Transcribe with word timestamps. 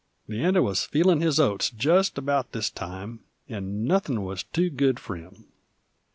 Leander 0.27 0.63
wuz 0.63 0.77
feelin' 0.83 1.21
his 1.21 1.39
oats 1.39 1.69
jest 1.69 2.17
about 2.17 2.53
this 2.53 2.71
time, 2.71 3.19
'nd 3.53 3.85
nuthin' 3.87 4.23
wuz 4.23 4.37
too 4.51 4.71
good 4.71 4.95
f'r 4.95 5.17
him. 5.19 5.45